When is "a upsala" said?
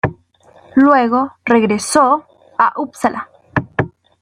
2.57-3.29